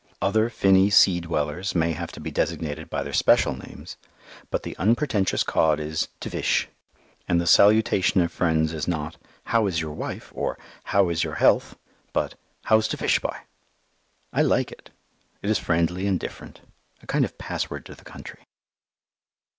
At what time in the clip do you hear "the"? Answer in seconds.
4.63-4.75, 7.39-7.45, 17.93-18.03